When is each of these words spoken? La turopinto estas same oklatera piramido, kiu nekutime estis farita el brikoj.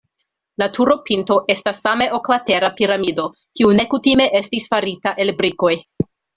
La 0.61 0.67
turopinto 0.77 1.37
estas 1.55 1.81
same 1.87 2.07
oklatera 2.21 2.71
piramido, 2.81 3.27
kiu 3.61 3.77
nekutime 3.83 4.29
estis 4.43 4.69
farita 4.75 5.17
el 5.27 5.37
brikoj. 5.43 5.75